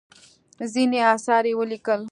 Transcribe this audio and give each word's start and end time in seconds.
ځینې 0.73 0.99
اثار 1.13 1.43
یې 1.49 1.57
ولیکل. 1.57 2.01